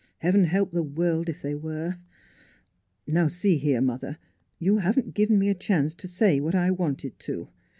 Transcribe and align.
"Heaven 0.23 0.45
help 0.45 0.71
the 0.71 0.81
world, 0.81 1.29
if 1.29 1.43
they 1.43 1.53
were!... 1.53 1.97
Now, 3.05 3.27
see 3.27 3.57
here, 3.57 3.81
mother, 3.81 4.17
you 4.57 4.77
haven't 4.79 5.13
given 5.13 5.37
me 5.37 5.47
a 5.47 5.53
chance 5.53 5.93
to 5.93 6.07
say 6.07 6.39
what 6.39 6.55
I 6.55 6.71
wanted 6.71 7.19
to. 7.19 7.49